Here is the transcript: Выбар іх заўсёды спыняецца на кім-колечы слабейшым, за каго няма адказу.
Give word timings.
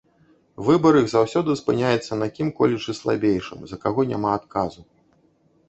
Выбар 0.69 0.93
іх 1.01 1.07
заўсёды 1.13 1.57
спыняецца 1.61 2.13
на 2.23 2.27
кім-колечы 2.39 2.97
слабейшым, 3.03 3.59
за 3.73 3.81
каго 3.87 4.09
няма 4.15 4.29
адказу. 4.41 4.81